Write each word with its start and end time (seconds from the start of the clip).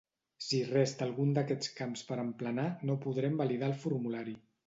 Si 0.43 0.59
resta 0.69 1.03
algun 1.07 1.33
d'aquests 1.35 1.69
camps 1.81 2.03
per 2.09 2.17
emplenar 2.23 2.65
no 2.91 2.97
podrem 3.05 3.39
validar 3.45 3.73
el 3.73 3.79
formulari. 3.87 4.35